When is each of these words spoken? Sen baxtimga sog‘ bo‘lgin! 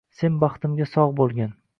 Sen 0.19 0.39
baxtimga 0.43 0.87
sog‘ 0.93 1.13
bo‘lgin! 1.21 1.53